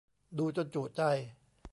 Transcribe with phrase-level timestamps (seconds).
[0.37, 1.01] ดูจนจุใจ